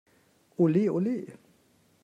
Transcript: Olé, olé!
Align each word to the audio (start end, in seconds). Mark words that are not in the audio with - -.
Olé, 0.57 0.89
olé! 0.89 1.27